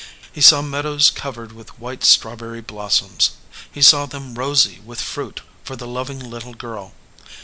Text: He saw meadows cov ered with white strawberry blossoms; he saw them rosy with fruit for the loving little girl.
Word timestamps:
He 0.33 0.41
saw 0.41 0.63
meadows 0.63 1.11
cov 1.11 1.35
ered 1.35 1.51
with 1.51 1.77
white 1.77 2.03
strawberry 2.03 2.61
blossoms; 2.61 3.33
he 3.71 3.83
saw 3.83 4.07
them 4.07 4.33
rosy 4.33 4.79
with 4.79 4.99
fruit 4.99 5.41
for 5.63 5.75
the 5.75 5.85
loving 5.85 6.19
little 6.19 6.55
girl. 6.55 6.93